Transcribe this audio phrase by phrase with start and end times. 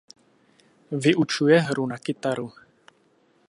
[1.03, 2.47] Vyučuje hru na kytaru.